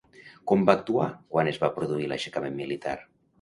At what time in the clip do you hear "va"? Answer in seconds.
0.69-0.75, 1.65-1.69